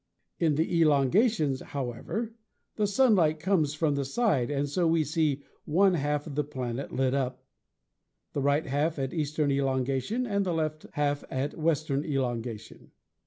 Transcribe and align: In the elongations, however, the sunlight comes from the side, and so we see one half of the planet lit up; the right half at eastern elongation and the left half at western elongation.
In 0.39 0.55
the 0.55 0.81
elongations, 0.81 1.61
however, 1.61 2.33
the 2.75 2.87
sunlight 2.87 3.39
comes 3.39 3.75
from 3.75 3.93
the 3.93 4.03
side, 4.03 4.49
and 4.49 4.67
so 4.67 4.87
we 4.87 5.03
see 5.03 5.43
one 5.65 5.93
half 5.93 6.25
of 6.25 6.33
the 6.33 6.43
planet 6.43 6.91
lit 6.91 7.13
up; 7.13 7.43
the 8.33 8.41
right 8.41 8.65
half 8.65 8.97
at 8.97 9.13
eastern 9.13 9.51
elongation 9.51 10.25
and 10.25 10.43
the 10.43 10.55
left 10.55 10.87
half 10.93 11.23
at 11.29 11.55
western 11.55 12.03
elongation. 12.03 12.89